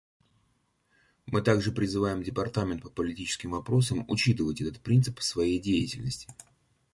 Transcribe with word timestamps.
Мы 1.27 1.43
также 1.43 1.71
призываем 1.71 2.23
Департамент 2.23 2.81
по 2.81 2.89
политическим 2.89 3.51
вопросам 3.51 4.03
учитывать 4.09 4.59
этот 4.59 4.81
принцип 4.81 5.19
в 5.19 5.23
своей 5.23 5.59
деятельности. 5.59 6.25